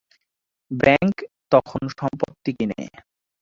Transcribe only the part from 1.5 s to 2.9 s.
তখন সম্পত্তি কিনে।